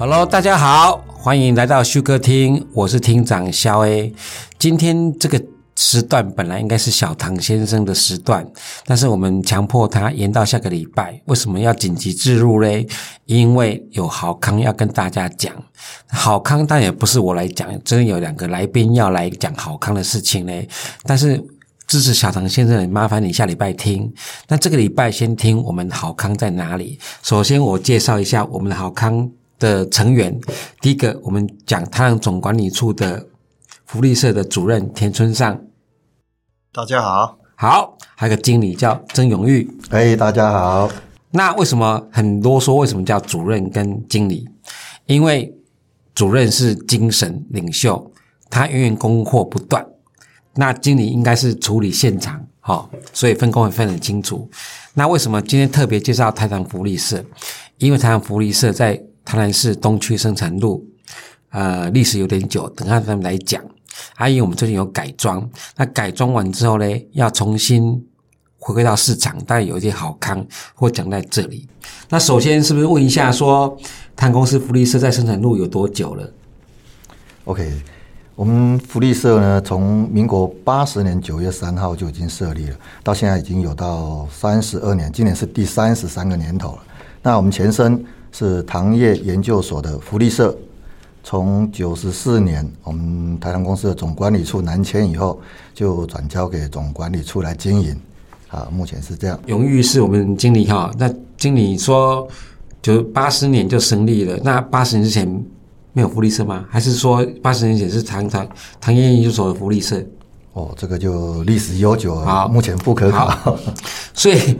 [0.00, 4.14] Hello，大家好，欢迎来到修哥厅，我是厅长肖 A。
[4.58, 5.38] 今天这个
[5.76, 8.50] 时段本来应该是小唐先生的时段，
[8.86, 11.20] 但是我们强迫他延到下个礼拜。
[11.26, 12.86] 为什么要紧急置入嘞？
[13.26, 15.52] 因为有好康要跟大家讲。
[16.08, 20.66] 好康当然也不是我来讲，真的有两个来宾要来讲好康的事情嘞。
[21.02, 21.44] 但是
[21.86, 24.10] 支持小唐先生，麻烦你下礼拜听。
[24.48, 26.98] 那这个礼拜先听我们好康在哪里？
[27.22, 29.30] 首先我介绍一下我们的好康。
[29.60, 30.36] 的成员，
[30.80, 33.24] 第一个我们讲太阳总管理处的
[33.84, 35.60] 福利社的主任田村上，
[36.72, 40.90] 大家好，好，还有个经理叫曾永玉，哎，大家好。
[41.32, 44.48] 那为什么很啰嗦为什么叫主任跟经理？
[45.04, 45.54] 因为
[46.14, 48.10] 主任是精神领袖，
[48.48, 49.86] 他源源供货不断，
[50.54, 54.50] 那经理应该是处理现场，好，所以分工会分得很清楚。
[54.94, 57.22] 那为什么今天特别介绍台糖福利社？
[57.76, 60.84] 因为台糖福利社在台南市东区生产路，
[61.50, 63.62] 呃，历史有点久，等下他们来讲。
[64.16, 68.04] 还有我们最近有改装，那改装完之后呢，要重新
[68.58, 71.68] 回归到市场，但有一些好康，会讲在这里。
[72.08, 73.76] 那首先是不是问一下说，说
[74.16, 76.28] 台糖公司福利社在生产路有多久了
[77.44, 77.72] ？OK，
[78.34, 86.82] 我们福利社呢，从民国八十年九月三号就已经设立了，到现在已经有到三十二年，今年是第三十三个年头了。
[87.22, 88.04] 那我们前身。
[88.32, 90.56] 是糖业研究所的福利社，
[91.22, 95.40] 从九十四年我们台糖公司的总管理处南迁以后，
[95.74, 97.96] 就转交给总管理处来经营。
[98.48, 99.38] 啊，目前是这样。
[99.46, 102.26] 荣誉是我们经理哈，那经理说，
[102.82, 105.44] 就八十年就成立了，那八十年之前
[105.92, 106.64] 没有福利社吗？
[106.68, 108.48] 还是说八十年前是糖糖
[108.80, 110.02] 糖业研究所的福利社？
[110.52, 113.56] 哦，这个就历史悠久，啊，目前不可考。
[114.12, 114.58] 所以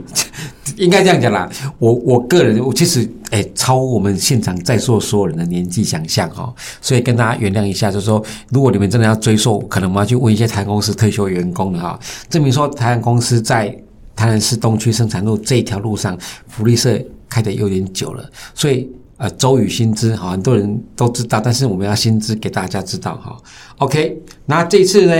[0.77, 1.49] 应该这样讲啦。
[1.79, 6.53] 我我个人，我其实哎，超我们现场在座所有人的年纪想象哈。
[6.81, 11.99] 所以跟大家原谅一下，就是说，如果你们真的要追溯，可能我们要去问一些台糖公司退休员工的哈，
[12.29, 13.67] 证明说台糖公司在
[14.15, 16.17] 台南市东区生产路这一条路上
[16.47, 18.89] 福利社开的有点久了，所以。
[19.21, 23.37] 呃，周宇新知哈，很多人都知道，但是我们要新知给大家知道哈。
[23.77, 25.13] OK，那这次呢，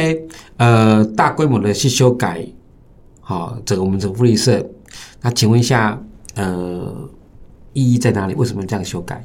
[0.58, 2.44] 呃，大规模的去修改，
[3.20, 4.66] 好，这个我们这个福利社，
[5.22, 6.02] 那请问一下，
[6.34, 7.08] 呃，
[7.74, 8.34] 意义在哪里？
[8.34, 9.24] 为什么这样修改？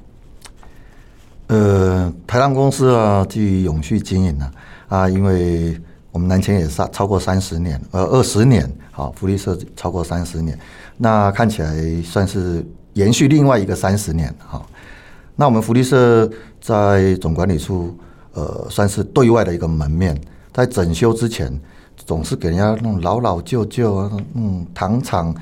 [1.46, 4.50] 呃，台糖公司啊，基于永续经营呢，
[4.88, 5.74] 啊，因为
[6.12, 10.58] 我们南迁也超超过三十年，呃，二十年，好，福利社超过三十年，
[10.98, 12.62] 那看起来算是。
[12.96, 14.64] 延续另外一个三十年，哈，
[15.36, 16.28] 那我们福利社
[16.62, 17.94] 在总管理处，
[18.32, 20.18] 呃，算是对外的一个门面。
[20.50, 21.52] 在整修之前，
[21.94, 25.34] 总是给人家那种老老旧旧啊，嗯，糖厂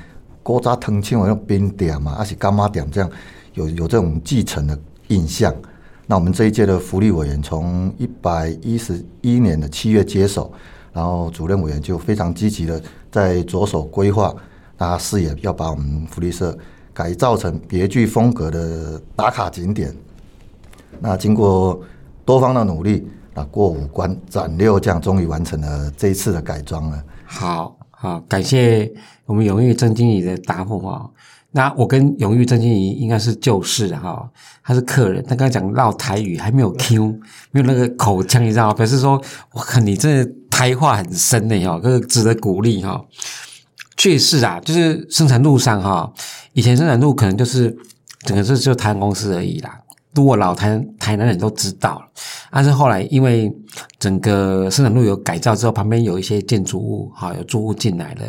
[0.43, 3.09] 锅渣藤青那种冰点嘛，而且柑仔店这样，
[3.53, 4.77] 有有这种继承的
[5.07, 5.55] 印象。
[6.07, 10.51] 那我们这一届的福利委员从一百一十一年的七月接手，
[10.91, 14.35] 然后主任委员就非常积极的在着手规划，
[14.77, 16.53] 那事业要把我们福利社。
[16.95, 19.93] 改造成别具风格的打卡景点。
[21.01, 21.79] 那经过
[22.23, 27.03] 多方的努力，那过五关斩六将，终于完成了这一次的改装了。
[27.25, 28.89] 好好，感谢
[29.25, 31.11] 我们永玉曾经理的答复哈。
[31.51, 34.29] 那我跟永玉曾经理应该是旧识哈，
[34.63, 37.19] 他是客人，他刚才讲绕台语还没有 Q，
[37.51, 38.73] 没有那个口腔，你知道吗？
[38.73, 43.03] 表示说，我看你这台话很深的哈，这个值得鼓励哈。
[43.97, 46.11] 确实啊，就是生产路上哈，
[46.53, 47.75] 以前生产路可能就是
[48.19, 49.79] 整个是就台湾公司而已啦。
[50.13, 52.01] 如果老台台南人都知道，
[52.49, 53.51] 但是后来因为
[53.99, 58.21] 整个生产路有改造之后，旁边有一些建筑物哈，有住户进来了，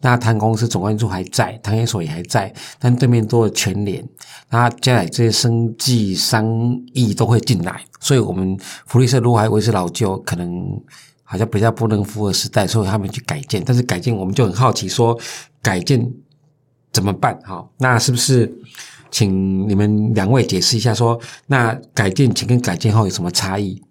[0.00, 4.04] 那台公司总管理处还在，糖研所也还在，但对面多了全联，
[4.50, 6.46] 那将来这些生计商
[6.94, 8.56] 议都会进来，所以我们
[8.86, 10.80] 福利社如果还维持老旧，可能。
[11.32, 13.62] 好像比较不能符合时代，所以他们去改建。
[13.64, 15.18] 但是改建，我们就很好奇，说
[15.62, 16.12] 改建
[16.92, 17.40] 怎么办？
[17.42, 18.52] 好，那是不是
[19.10, 23.82] 请你们两位解释一下说，那改建前跟改建后有什么差异？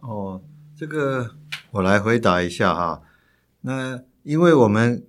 [0.00, 0.42] 哦，
[0.76, 1.36] 这个
[1.70, 3.02] 我来回答一下哈。
[3.60, 5.06] 那因为我们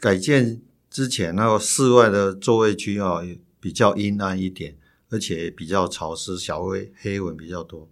[0.00, 3.20] 改建之前，那个室外的座位区啊，
[3.60, 4.76] 比较阴暗一点，
[5.10, 7.86] 而且比较潮湿，小灰黑蚊比较多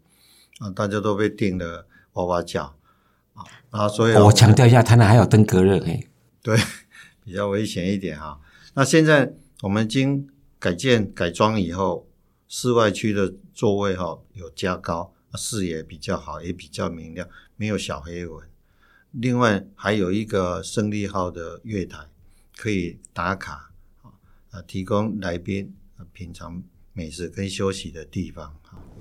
[0.60, 1.84] 啊，大家都被叮了。
[2.18, 2.74] 哇哇叫
[3.34, 3.44] 啊！
[3.70, 6.08] 啊，所以我强调一下，它那还有登革热嘿。
[6.42, 6.58] 对，
[7.24, 8.40] 比较危险一点哈。
[8.74, 9.32] 那现在
[9.62, 10.28] 我们经
[10.58, 12.08] 改建改装以后，
[12.48, 18.44] 室外区的座位哈有加高，视野比较好，也比较明亮，没有小黑蚊。
[19.12, 21.98] 另外还有一个胜利号的月台
[22.56, 23.70] 可以打卡
[24.50, 25.72] 啊，提供来宾
[26.12, 26.60] 品尝
[26.92, 28.56] 美食跟休息的地方。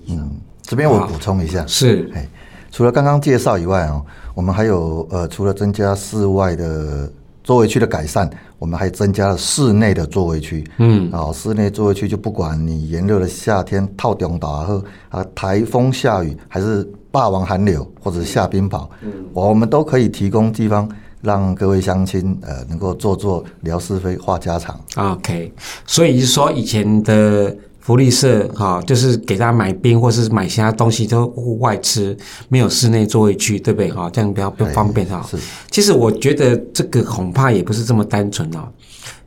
[0.06, 2.28] 嗯，这边我补充一下，是，哎，
[2.70, 4.04] 除了刚刚介绍以外哦，
[4.34, 7.10] 我们还有呃，除了增加室外的
[7.42, 8.28] 座位区的改善，
[8.58, 10.62] 我们还增加了室内的座位区。
[10.78, 20.88] 嗯，啊，室内座位区就不管你炎热的夏天套中岛和啊台风下雨，还是霸王寒流或者下冰雹，嗯，我们都可以提供地方。
[21.20, 24.80] 让各位乡亲呃能够坐坐聊是非话家常。
[24.94, 25.52] OK，
[25.84, 27.52] 所以是说以前的
[27.88, 32.14] 福利社哈，就是给大家买冰或是买其他东西都户外吃，
[32.50, 34.10] 没有室内座位区，对不对哈？
[34.10, 35.26] 这样比较不方便哈。
[35.30, 35.38] 是。
[35.70, 38.68] 其实我觉得这个恐怕也不是这么单纯哦。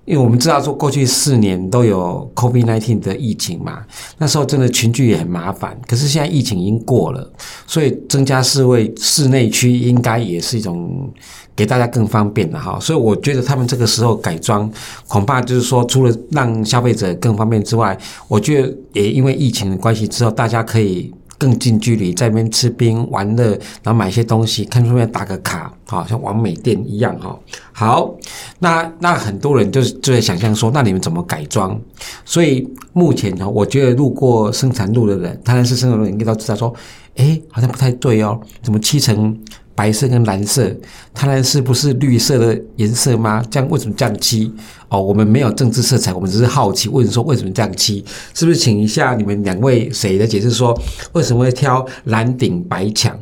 [0.06, 3.84] 因为我们知道说过去四年都有 COVID-19 的疫情嘛，
[4.18, 5.80] 那时候真的群聚也很麻烦。
[5.88, 7.32] 可是现在疫情已经过了，
[7.68, 11.10] 所以增加室位室内区应该也是一种
[11.56, 12.80] 给大家更方便的哈。
[12.80, 14.70] 所以我觉得他们这个时候改装，
[15.08, 21.14] 恐怕就是说除了让消费者更方便之外，我觉得也因为疫情的关系之后，大家可以。
[21.42, 23.50] 更近距离在那边吃冰玩乐，
[23.82, 27.36] 然后买一些东西，看顺便打个卡，好像完美店一样哈。
[27.72, 28.16] 好，
[28.60, 31.82] 那那很多人就是就在想象说，那你们怎么改装？
[32.24, 36.72] 所以目前呢，我觉得路过生产路的人，当然是生产路人应该都知道说，
[37.16, 39.36] 诶，好像不太对哦，怎么七成？
[39.74, 40.70] 白色跟蓝色，
[41.14, 43.44] 它那是不是绿色的颜色吗？
[43.50, 44.54] 这样为什么这样漆？
[44.90, 48.04] 哦，我们没有政治色彩，我们只是好奇，问说为什么这样漆？
[48.34, 50.78] 是不是请一下你们两位谁的解释说，
[51.14, 53.18] 为什么会挑蓝顶白墙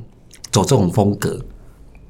[0.52, 1.40] 走这种风格？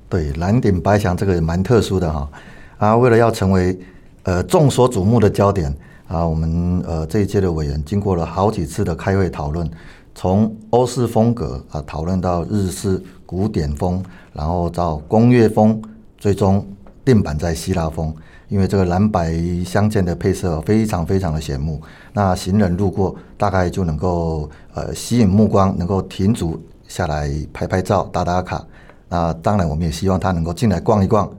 [0.07, 2.30] 对，蓝顶白墙这个也蛮特殊的哈
[2.77, 3.77] 啊，为了要成为
[4.24, 5.75] 呃众所瞩目的焦点
[6.07, 9.69] 啊，我们呃这一届的委员经过了好几次的开会讨论。
[10.15, 14.04] 从欧式风格啊讨论到日式古典风，
[14.34, 15.80] 然后到工业风，
[16.18, 16.66] 最终
[17.06, 18.12] 定板在希腊风。
[18.48, 19.31] 因为这个蓝白
[19.64, 21.80] 相间的配色非常非常的显目，
[22.12, 28.66] 那行人路过大概就能够呃吸引目光，能够停足下来拍拍照、打打卡。
[29.08, 31.30] 那当然，我们也希望他能够进来逛一逛，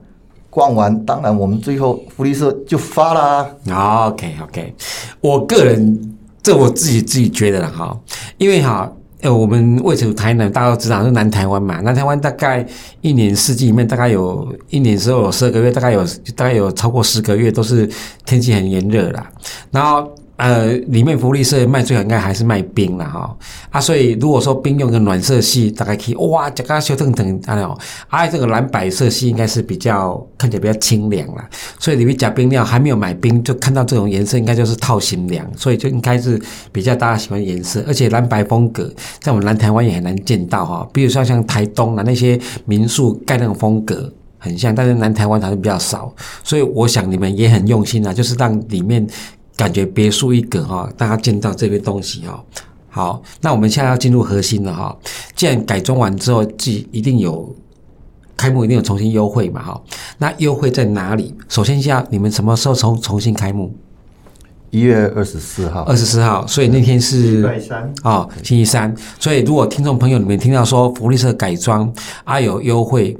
[0.49, 4.07] 逛完当然我们最后福利社就发啦。
[4.07, 4.75] OK OK，
[5.21, 6.17] 我个人。
[6.43, 7.95] 这我自己自己觉得了哈，
[8.39, 8.91] 因为哈，
[9.23, 12.67] 呃，我们位置台南，大家都知道是南台湾嘛，南台湾大概
[13.01, 17.89] 一年四季里面，大概有一年时候有十二个月，大概有大概有超过十个月都是
[18.25, 19.31] 天气很炎热啦，
[19.71, 20.11] 然后。
[20.41, 23.37] 呃，里面福利社卖最好应该还是卖冰了哈。
[23.69, 27.79] 啊，所以如果说冰用个暖色系，大概可以哇，这个修腾腾啊喏，
[28.09, 31.45] 啊这个蓝白色系应该是比较看起来比较清凉了，
[31.79, 36.41] 所以里面加冰料还没有买冰就看到这种颜色，应该就是套心凉，所以就应该是
[36.73, 38.91] 比较大家喜欢颜色，而且蓝白风格
[39.21, 46.11] 在我们南台湾也很难见到哈，比如说像台东啊那些民宿盖那种风格很像，但是南台湾好像比较少，
[46.43, 49.07] 所以我想你们也很用心啊，就是让里面。
[49.61, 52.43] 感觉别树一格哈，大家见到这边东西哈。
[52.89, 54.97] 好，那我们现在要进入核心了哈。
[55.37, 57.55] 既然改装完之后，既一定有
[58.39, 59.79] 开幕，一定有重新优惠嘛哈。
[60.17, 61.35] 那优惠在哪里？
[61.51, 63.71] 首先，下你们什么时候重重新开幕？
[64.71, 65.83] 一月二十四号。
[65.83, 68.95] 二十四号，所以那天是星期三啊，星期三。
[69.19, 71.93] 所以如果听众朋友你们听到说福利社改装
[72.25, 73.15] 啊有优惠，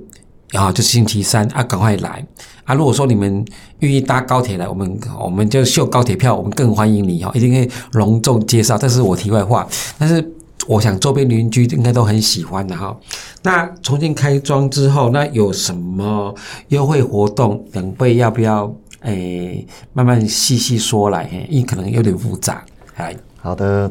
[0.53, 2.27] 然后就星期三啊，赶快来。
[2.71, 3.45] 啊，如果说你们
[3.81, 8.79] 愿意搭高铁来，我们我们就秀高铁票，我们更欢迎你哈，一定会隆重介绍。
[8.79, 9.67] 这是我题外话，
[9.99, 10.25] 但是
[10.69, 12.97] 我想周边邻居应该都很喜欢的哈。
[13.43, 16.33] 那重新开装之后，那有什么
[16.69, 17.61] 优惠活动？
[17.73, 21.29] 两位要不要诶、欸、慢慢细细说来？
[21.49, 22.65] 因为可能有点复杂。
[22.95, 23.91] 哎，好的，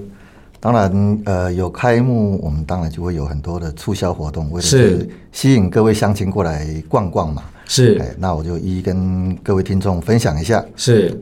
[0.62, 7.44] 当然呃有开幕，我们当然就会有很多的促销活动，为了是吸引各位乡亲过来逛逛嘛。
[7.70, 10.66] 是，那我就一一跟各位听众分享一下。
[10.76, 11.16] 是，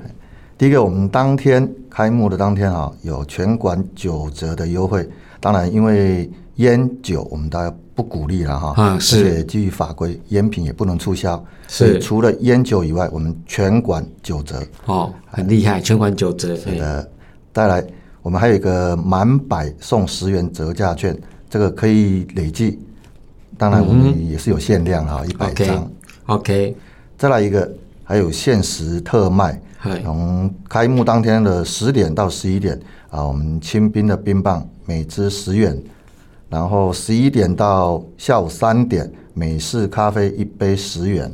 [0.57, 5.07] 第一个，我们当天开幕的当天啊，有全馆九折的优惠。
[5.41, 8.73] 当然，因为烟酒我们大家不鼓励了哈。
[8.81, 9.17] 啊，是。
[9.17, 11.43] 而且基于法规，烟品也不能促销。
[11.67, 11.99] 是。
[11.99, 14.63] 除了烟酒以外，我们全馆九折。
[14.85, 16.55] 哦，很厉害，全馆九折。
[16.55, 17.11] 是的。
[17.53, 17.83] 再来，
[18.21, 21.13] 我们还有一个满百送十元折价券，
[21.49, 22.79] 这个可以累计。
[23.57, 25.91] 当然，我们也是有限量哈，一百张。
[26.27, 26.75] OK，
[27.17, 27.71] 再来一个，
[28.03, 29.61] 还有限时特卖，
[30.03, 32.77] 从开幕当天的十点到十一点
[33.09, 35.81] 啊，我们清冰的冰棒每支十元，
[36.49, 41.31] 然后十一点到下午三点，美式咖啡一杯十元，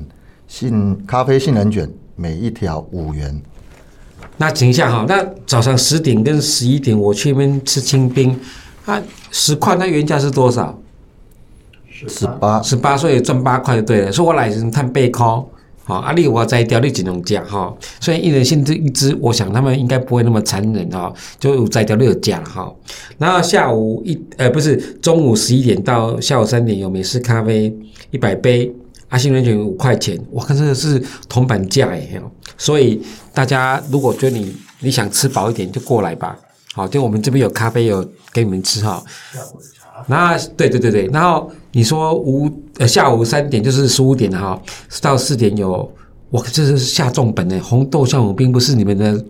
[0.48, 3.42] 杏咖啡杏仁卷每一条五元。
[4.38, 8.40] 那等一下哈，那早上十点跟十一点我去那边吃清冰，
[8.86, 10.80] 啊，十块，那原价是多少？
[12.08, 14.12] 十八，十八，所以赚八块就对了。
[14.12, 15.48] 说我来是探背靠，
[15.84, 17.74] 好，阿力我摘掉，你只能加哈。
[18.00, 22.74] 虽然一人限制一只，我想他们应该不会那么残忍哈，就摘掉六加哈。
[23.18, 27.76] 然后下午一呃不是中午十一点到下午三点有美式咖啡
[28.12, 28.74] 一百杯，
[29.10, 32.22] 阿信人权五块钱，我看这个是铜板价哎，
[32.58, 33.02] 所以
[33.34, 36.38] 大家如果觉得你你想吃饱一点就过来吧。
[36.76, 39.04] 好，就我们这边有咖啡有给你们吃哈。
[40.08, 44.62] 那对对对对，然后你说五呃下午三点就是十五点哈，
[45.02, 45.92] 到四点有，
[46.30, 49.24] 我这是下重本的红豆酵母冰不是你们的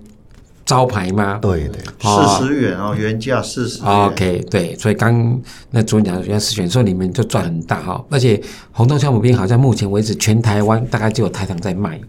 [0.65, 1.39] 招牌吗？
[1.41, 3.91] 对对，四十元哦，原价四十元。
[3.91, 5.39] OK，对，所以刚
[5.71, 8.03] 那主任讲原价四十元，所以你们就赚很大哈。
[8.09, 11.99] 而且红豆酵母冰好像目前为止全台湾大概就有台糖在卖，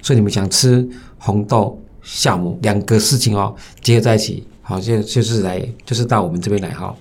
[0.00, 6.94] 所以你们想吃红豆酵母两个事情哦结合在一起，好，就就是来就是到我们这边来哈。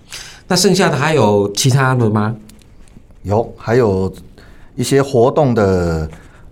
[0.47, 2.35] 那剩下的还有其他的吗？
[3.23, 4.13] 有，还有
[4.75, 6.07] 一些活动的，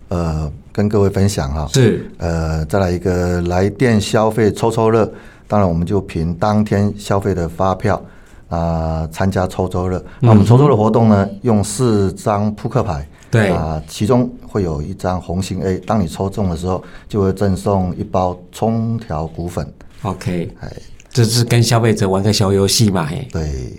[0.07, 1.67] 呃，跟各位分享哈。
[1.71, 5.07] 是，呃，再来一个来电消费抽抽乐，
[5.47, 8.03] 当然我们就凭当天消费的发票
[8.49, 10.03] 啊，参加抽抽乐。
[10.19, 19.71] 那我们抽抽的活动呢，用四张扑克牌，对啊，其中会有一张红心 A，当你抽中的时候，就会赠送一包葱条骨粉。
[20.01, 20.71] OK，哎。
[21.13, 23.05] 这是跟消费者玩个小游戏嘛？
[23.05, 23.73] 嘿，对，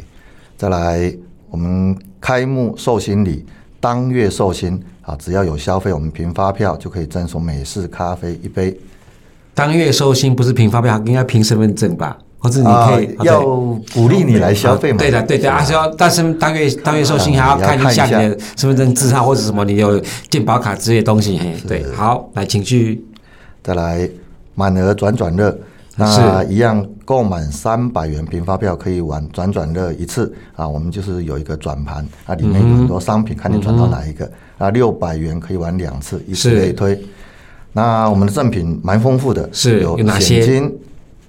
[0.56, 1.12] 再来
[1.50, 3.44] 我们开幕寿星礼，
[3.80, 8.78] 当月寿星啊，只要有消费，我们凭发票就可以赠送美式咖啡一杯。
[9.52, 12.16] 当月寿星不是凭发票，应该凭身份证吧？
[12.38, 14.98] 或者你可以、啊、要鼓励你来消费嘛？
[14.98, 20.00] 对的，对的，而且、啊、但是当月当月寿星还要看一下你的身份证字号或者什么，你有
[20.30, 21.36] 健保卡之类的东西。
[21.38, 23.02] 嘿，对，好，来请去，
[23.62, 24.08] 再来
[24.54, 25.56] 满额转转乐。
[25.96, 30.32] 那一样购满三百元平发票可以玩转转乐一次。
[30.56, 34.30] 啊，我们就是有一个转盘啊，里面有很多商品，看你转到哪一个。
[34.58, 37.00] 啊，六百元可以玩两次，以此类推。
[37.72, 40.42] 那我们的赠品蛮丰富的，是有哪些？
[40.42, 40.72] 蚬精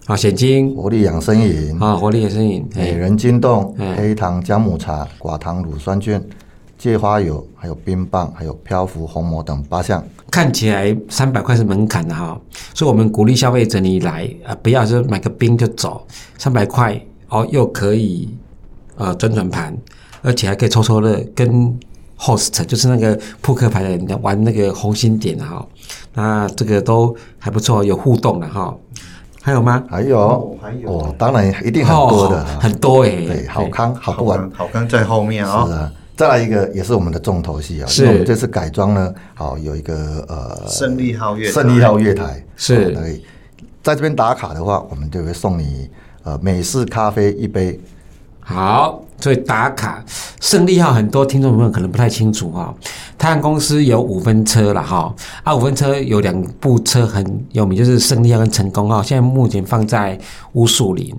[0.05, 6.21] 啊，现金、活力养生饮啊，活力养生饮、美人金冻、黑糖姜母茶、寡糖乳酸菌。
[6.77, 12.39] 芥花油，还有冰棒，还有漂浮红魔等八项，看起来三百块是门槛的哈，
[12.73, 16.05] 所以我们鼓励消费者你来啊，不要说买个冰就走，
[16.37, 18.29] 三百块哦，又可以
[18.97, 19.75] 呃转转盘，
[20.21, 21.79] 而且还可以抽抽乐，跟
[22.19, 25.65] host 就是那个扑克牌的人玩那个红心点哈，
[26.13, 28.75] 那这个都还不错，有互动的哈，
[29.41, 29.83] 还有吗？
[29.89, 30.89] 还有，哦，还有。
[30.89, 35.67] 哦，当然一定很多的，哦、很多哎，对，好康好不完，好康在后面啊、哦。
[35.67, 38.03] 是啊再来一个也是我们的重头戏啊，是。
[38.03, 43.23] 因为我们这次改装呢，好有一个呃胜利号月胜利号月台是，可以
[43.83, 45.89] 在这边打卡的话，我们就会送你
[46.23, 47.79] 呃美式咖啡一杯。
[48.47, 50.05] 好，所以打卡
[50.39, 52.71] 胜利号很多听众朋友可能不太清楚哈，
[53.17, 55.11] 太阳公司有五分车了哈，
[55.43, 60.17] 啊五分车有两部车很有名，就是胜利号跟成功号，现在目前放在
[60.53, 61.11] 乌树林。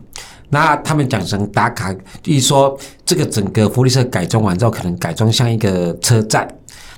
[0.50, 6.48] 那他们讲成打卡，就是说这个整个福利社改装完之后，可能改装像一个车站。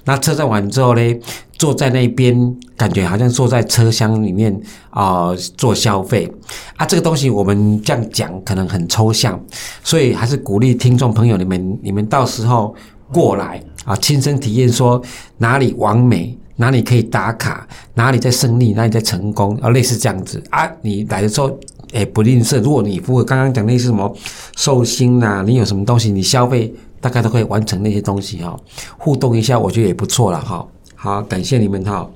[0.04, 1.20] 那车站完之后呢，
[1.58, 4.58] 坐在那边，感觉好像坐在车厢里面
[4.90, 6.30] 啊、做消费
[6.76, 6.86] 啊。
[6.86, 9.38] 这个东西我们这样讲可能很抽象，
[9.82, 12.74] 所以还是鼓励听众朋友你们，你们到时候
[13.12, 15.02] 过来啊，亲身体验说
[15.36, 20.70] 哪里完美，哪里可以打卡，哪里在胜利，哪里在成功，啊，类似这样子啊。
[20.82, 21.58] 你来的时候。
[21.92, 22.60] 哎，不吝啬。
[22.60, 24.14] 如果你符合刚刚讲那些什么
[24.56, 28.58] 寿星呐，你有什么东西，你消费大概都可以完成那些东西哈。
[28.98, 30.66] 互动一下，我觉得也不错了哈。
[30.94, 32.08] 好，感谢你们哈。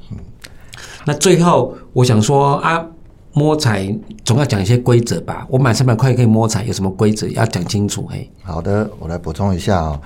[1.05, 2.85] 那最后我想说啊，
[3.33, 3.93] 摸彩
[4.25, 5.47] 总要讲一些规则吧。
[5.49, 8.07] 我满三百块可以摸彩，有什么规则要讲清楚？
[8.11, 10.00] 嘿，好的，我来补充一下啊。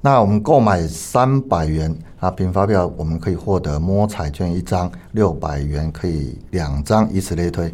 [0.00, 7.70] 那我们购买三百元啊，凭发票我们可以获得摸彩券一张，六百元可以两张，以此类推。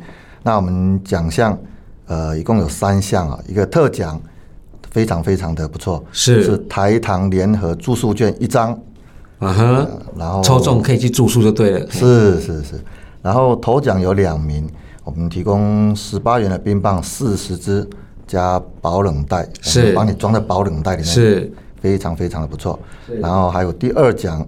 [0.47, 1.59] 那我们奖项，
[2.07, 4.21] 呃，一共有三项啊，一个特奖，
[4.93, 6.45] 非常非常的不错，是。
[6.45, 8.71] 是台糖联合住宿券一张，
[9.41, 12.81] 啊哈、uh，huh, 然后抽中可以去住宿就对了，是是是，
[13.23, 14.71] 然后头奖有两名，
[15.03, 17.85] 我们提供十八元的冰棒四十支
[18.25, 19.93] 加保冷袋，是。
[19.95, 21.53] 帮你装在保冷袋里面，是。
[21.81, 22.79] 非常非常的不错，
[23.21, 24.47] 然后还有第二奖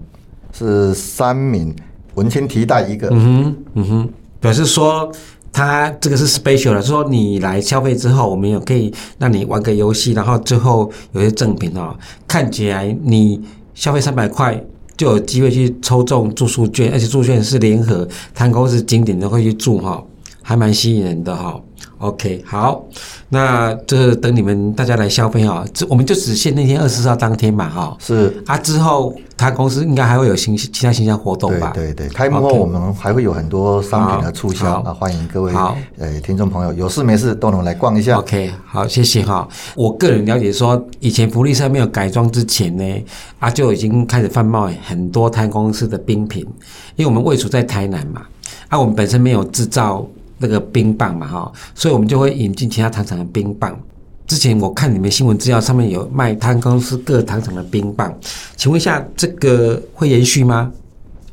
[0.52, 1.74] 是三名
[2.14, 5.10] 文青提袋一个，嗯哼嗯哼，表示说。
[5.52, 11.96] 它这个是 special 的，说你来消费之后，我们也可以让你玩个游戏，然后最后有些赠品哦。
[12.26, 13.40] 看起来你
[13.74, 14.62] 消费三百块
[14.96, 20.02] 就有机会去抽中住宿券，而且住宿券是联合，台糖公司景点都会去住哈，
[20.42, 21.60] 还蛮吸引人的哈。
[21.98, 22.84] OK，好，
[23.28, 27.96] 那这等你们大家来消费啊，这我们就只限那天二十四号当天嘛，哈。
[27.98, 31.72] 是啊，之后他公司应该还会有新其他形象活动吧？
[31.74, 38.16] 对对对，开幕后我们还会有很多商品的促销，那欢迎各位好，呃，听众朋友有事没事都能来逛一下。
[38.18, 39.48] OK，好，谢谢哈。
[39.74, 43.04] 我个人了解说，以前福利社没有改装之前呢，
[43.40, 46.46] 啊就已经开始贩卖很多台公司的冰品，
[46.94, 48.22] 因为我们位处在台南嘛，
[48.68, 50.06] 啊，我们本身没有制造。
[50.38, 53.78] 那个冰棒嘛，哈，所以我们就会引进其他糖厂的冰棒。
[54.26, 58.14] 之前我看你们新闻资料上面有卖他公司各糖厂的冰棒，
[58.56, 60.70] 请问一下，这个会延续吗？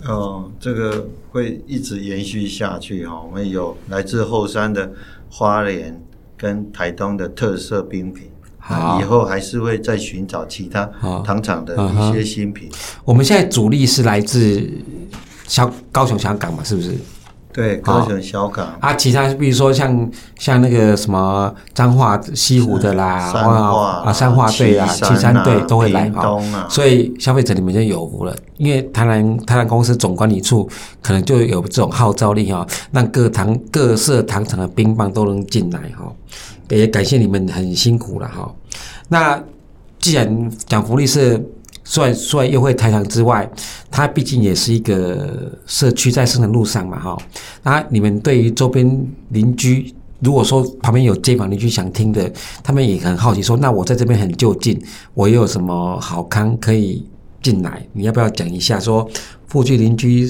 [0.06, 3.22] 哦，这个会一直延续下去哈。
[3.22, 4.90] 我们有来自后山的
[5.30, 6.02] 花莲
[6.38, 10.86] 跟台东的特色冰品，好，以后还是会再寻找其他
[11.26, 12.70] 糖厂的一些新品。
[13.04, 14.66] 我们现在主力是来自
[15.48, 16.96] 香高雄、香港嘛，是不是？
[17.56, 30.70] 对，高雄小港啊，其他比如说像像那个什么彰化西湖的啦，三化啊三化队啊，旗山队都会来啊，所以消费者你们就有福了，因为台南台南公司总管理处
[31.02, 36.12] 可能就有这种号召力哈，让各糖各色糖厂的冰棒都能进来哈，
[36.68, 38.54] 也感谢你们很辛苦了哈。
[39.08, 39.42] 那
[40.00, 41.40] 既然讲福利社。
[41.86, 43.48] 除了除了优惠台糖之外，
[43.92, 47.18] 它毕竟也是一个社区在生产路上嘛，哈。
[47.62, 52.30] 那你们对于周边邻居，如果说旁边有街坊邻居想听的，
[52.64, 54.82] 他们也很好奇说，那我在这边很就近，
[55.14, 57.06] 我又有什么好康可以
[57.42, 57.86] 进来？
[57.94, 58.80] 你要不要讲一下？
[58.80, 59.08] 说
[59.48, 60.28] 附近邻居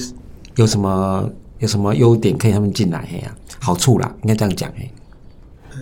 [0.56, 3.08] 有什么有什么优点可以他们进来？
[3.10, 4.90] 嘿呀，好处啦，应该这样讲嘿。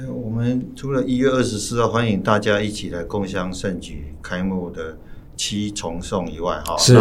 [0.08, 4.96] 我们除了一月二十四号欢迎大家一起来共襄盛举开幕的。
[5.36, 6.94] 七重送以外，哈，是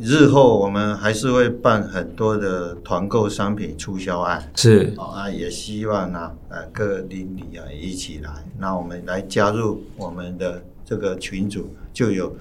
[0.00, 12.32] 日后我们还是会办很多的团购商品促销案，是啊，也希望呢，呃，各邻里啊一起来，那我们来加入我们的这个群组，就有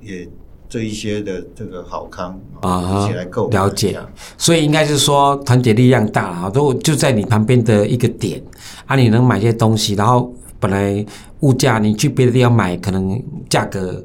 [0.00, 0.28] 也
[0.68, 3.96] 这一些的这个好康啊，一起来购了解。
[4.36, 8.42] 所以应该是说团结力量大啊，都就在你旁边的一个点
[8.86, 10.34] 啊，你能买些东西，然后。
[10.58, 11.04] 本来
[11.40, 14.04] 物价你去别的地方买，可能价格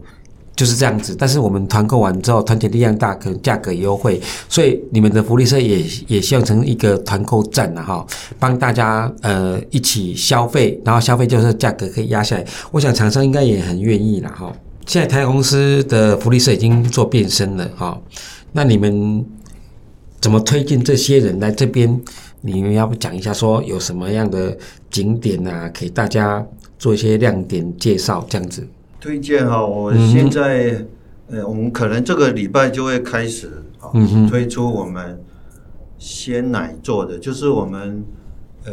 [0.56, 1.16] 就是这样子。
[1.18, 4.22] 但是我们团购完之后，团结力量大，可能价格优惠。
[4.48, 8.06] 所以你们的福利社也也希望成一个团购站了哈，
[8.38, 12.46] 帮大家呃一起消费，然后消费就是价格可以压下来。
[12.72, 14.52] 我想厂商应该也很愿意了哈。
[14.86, 18.00] 现在台公司的福利社已经做变身了哈，
[18.52, 19.26] 那你们
[20.20, 22.00] 怎么推荐这些人来这边？
[22.42, 24.58] 你们要不讲一下，说有什么样的
[24.90, 26.46] 景点啊，给大家
[26.78, 28.68] 做一些亮点介绍，这样子。
[29.00, 30.72] 推荐哈，我现在，
[31.30, 35.22] 嗯、呃，我们可能这个礼拜就会开始啊，嗯、推出我们
[35.98, 38.04] 鲜奶做的，就是我们
[38.66, 38.72] 呃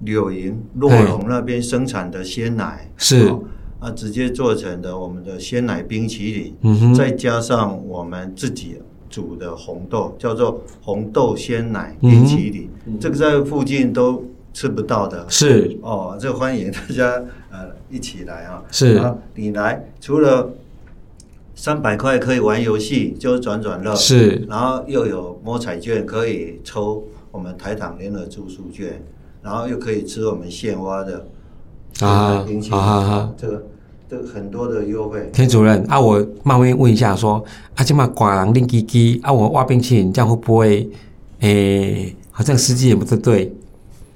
[0.00, 3.34] 柳营洛龙那边生产的鲜奶是
[3.80, 8.76] 啊，直接做成的我们的鲜奶冰淇淋，嗯哼，再加上我们自己。
[9.12, 15.24] 煮的红豆叫做红豆鲜奶冰淇淋，嗯，这个在附近都吃不到的。
[15.28, 18.62] 是哦，这欢迎大家呃一起来啊！
[18.70, 20.50] 是啊，你来除了
[21.54, 23.94] 三百块可以玩游戏，就是转转乐。
[23.94, 29.02] 是，然后又有摸彩券可以抽我们台糖联合住宿券，
[29.42, 31.26] 然后又可以吃我们现挖的
[32.00, 33.62] 啊冰淇淋啊，这个。
[34.30, 37.44] 很多的优惠，田主任啊，我冒昧问一下说，说
[37.76, 40.86] 啊，这么寡人拎机机啊，我挖冰淇淋这样会不会？
[41.40, 43.54] 诶、欸，好像时机也不太对。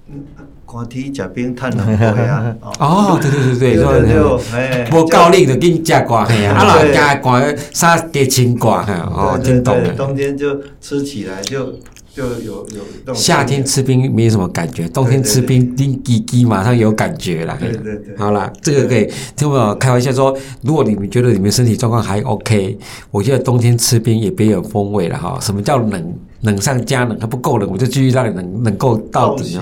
[0.08, 0.24] 嗯，
[0.64, 2.56] 光提假冰碳能贵啊。
[2.80, 7.40] 哦，对对对对，对对对，哎，不够力的给你加挂嘿啊，啊，加挂
[7.72, 9.94] 啥给轻挂哈，哦，听懂了。
[9.94, 11.72] 冬天就吃起来就。
[12.16, 12.66] 就有
[13.04, 17.54] 有夏天吃冰没什么感觉，冬天吃冰冰滴滴马上有感觉了。
[17.60, 22.78] 对对对，好了，这个可以听我开玩笑说，如果你们觉得你们身体状况还 OK，
[23.10, 25.38] 我觉得冬天吃冰也别有风味了哈。
[25.42, 26.14] 什么叫冷？
[26.46, 29.58] 冷上加冷，还不够冷，我就继续让你冷冷够到底。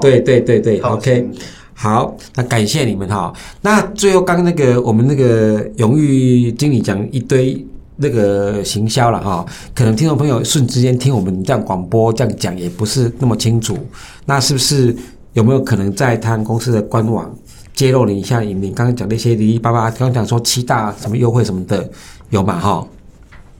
[0.00, 1.28] 对对对对，OK，
[1.74, 3.30] 好，那感谢你们哈。
[3.60, 7.62] 那最后刚刚那个我们那个荣誉经理讲一堆。
[7.96, 13.78] 那个行销了哈，可能听众朋友瞬之间听我们这样广播这样讲也不是那么清楚，
[14.26, 14.92] 那是不是
[15.34, 17.32] 有没有可能在他们公司的官网
[17.72, 18.40] 揭露了一下？
[18.40, 21.88] 你刚刚讲那些零零八八，刚刚讲说七大什么优惠什么的
[22.30, 22.58] 有吗？
[22.58, 22.84] 哈，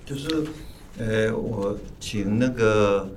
[0.04, 0.26] 就是
[0.98, 3.08] 呃，我请那个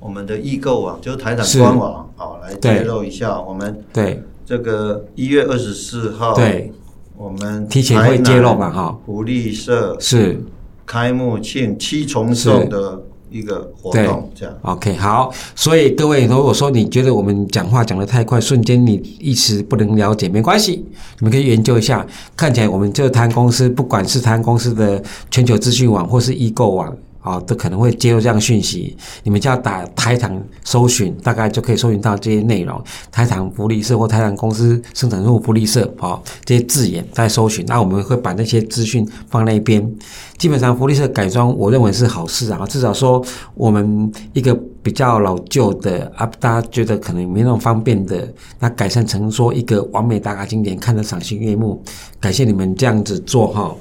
[0.00, 6.72] 我们的易购网，就是台长官网，啊来揭露一下我们对这个一月二十四号对
[7.16, 8.70] 我们提前会揭露嘛？
[8.70, 10.40] 哈，福利社是。
[10.86, 14.54] 开幕庆七重送的一个活动，这样。
[14.60, 15.32] OK，好。
[15.56, 20.84] 所以各位，如果说你觉得我们讲话讲得太快，瞬间你一时不能了解，没关系，
[21.20, 22.06] 你们可以研究一下。
[22.36, 26.94] 看起来我们这个台公司，不管是台湾公司的全球资讯网，或是 eGo 网。
[27.24, 32.78] 啊，都可能会接入这样的讯息，你们只要打台糖搜寻，大概就可以搜寻到这些内容。
[33.10, 39.90] 台糖福利社或台糖公司生产任务福利社，啊，这些字眼在搜寻，那我们会把那些资讯放那边。
[40.36, 51.82] 基本上福利社改装，我认为是好事啊，至少说我们一个比较老旧的啊，大家觉得可能没那么方便的，那改善成说一个完美打卡景点，看得赏心悦目。
[52.20, 53.74] 感谢你们这样子做哈。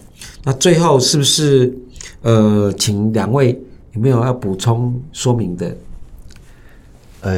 [0.45, 1.77] 那最后是不是？
[2.21, 3.59] 呃，请两位
[3.93, 5.75] 有没有要补充说明的？
[7.21, 7.31] 呃，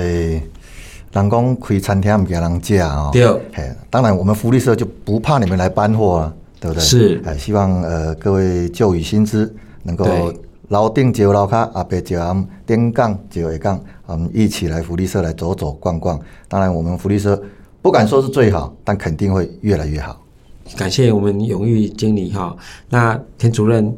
[1.12, 3.10] 人讲开餐厅不给人家哦。
[3.13, 6.84] 对，嘿，当然我们福利社就不怕你们来搬货啊，对不对？
[6.84, 10.34] 是，哎，希望呃各位旧雨新知能够
[10.69, 16.19] 老定就老卡，阿伯就俺顶杠就会杠，我们一起来福利社来走走逛逛。
[16.47, 17.39] 当然，我们福利社
[17.82, 20.19] 不敢说是最好，但肯定会越来越好。
[20.75, 22.56] 感谢我们永裕经理哈，
[22.89, 23.95] 那田主任。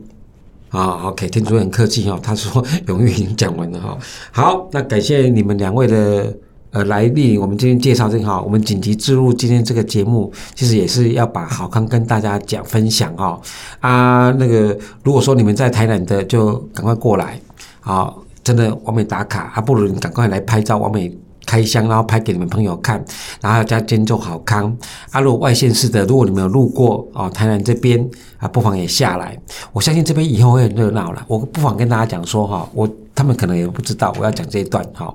[0.70, 3.98] 啊，OK，天主很客气哈，他说 永裕已经讲完了哈。
[4.32, 6.34] 好，那感谢你们两位的
[6.72, 13.40] 呃来历，我们今天介绍这个哈，我们紧急置入今天这个节目，其实也是要把好康跟大家讲分享哈。
[13.80, 17.40] 啊，那个如果说你们在台南的，就赶快过来，
[17.82, 21.18] 啊，真的完美打卡，啊，不如你赶快来拍照完美。
[21.48, 23.04] 开箱，然后拍给你们朋友看，
[23.42, 24.78] 然后加兼做好康。
[25.10, 28.08] 啊，如果外县市的，如果你们有路过哦，台南这边
[28.38, 29.36] 啊，不妨也下来。
[29.72, 31.26] 我相信这边以后会很热闹了。
[31.28, 35.12] 我不妨跟大家讲说哈，我他们可能也不知道我要讲这一段哈，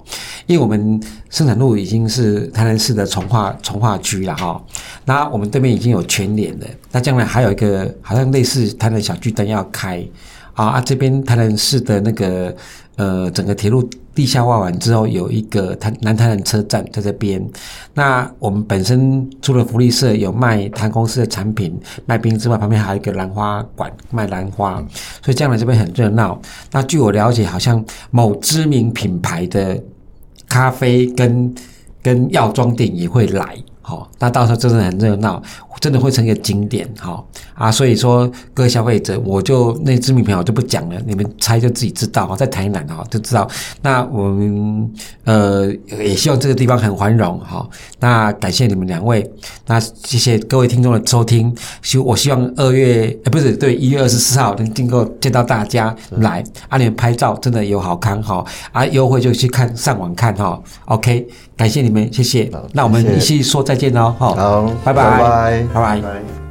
[0.46, 4.60] 因为我们生产路已经是台南市的重划重划区了哈。
[5.04, 10.02] 那我们对面已经有全联了，那将来还有一个好像类似台南小巨蛋要开
[10.54, 12.54] 啊啊，这边台南市的那个。
[12.96, 13.82] 呃，整个铁路
[14.14, 17.42] 地下挖完之后，有一个台南台南车站在这边。
[17.94, 24.74] 那我们本身除了福利社有卖台公司的产品卖冰之外，旁边还有一个兰花馆卖兰花，
[25.22, 26.38] 所以将来这边很热闹。
[26.70, 29.82] 那据我了解，好像某知名品牌的
[30.46, 31.52] 咖啡跟
[32.02, 33.56] 跟药妆店也会来。
[33.82, 35.42] 好，那到时候真的很热闹，
[35.80, 43.48] 真的会成一个景点，好啊，所以说各位消费者，我就那知名朋友就不讲了，你们猜就自己知道，在台南哈就知道。
[43.82, 44.88] 那我们
[45.24, 47.68] 呃也希望这个地方很繁荣，哈。
[47.98, 49.28] 那感谢你们两位，
[49.66, 61.26] 那谢谢各位听众的收听，希我希望二月呃不是对一月二十四号能经过见到大家来，啊你们拍照真的有好看哈，啊优惠就去看上网看哈，OK。
[61.54, 62.50] 感谢你们，谢谢。
[62.72, 66.41] 那我们一起说再见喽，好，好，拜拜，拜拜，拜拜。